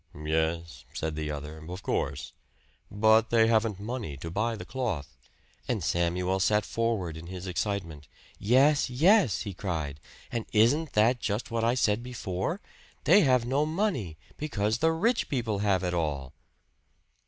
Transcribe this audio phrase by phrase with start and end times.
[0.19, 2.33] "Yes," said the other, "of course.
[2.89, 5.15] But they haven't money to buy the cloth"
[5.67, 8.07] And Samuel sat forward in his excitement.
[8.39, 9.99] "Yes, yes!" he cried.
[10.31, 12.61] "And isn't that just what I said before?
[13.03, 16.33] They have no money, because the rich people have it all!"